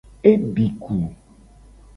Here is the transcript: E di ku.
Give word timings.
E 0.29 0.31
di 0.53 0.65
ku. 0.81 0.97